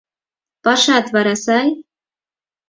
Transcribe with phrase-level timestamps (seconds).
[0.63, 1.67] —Пашат вара сай?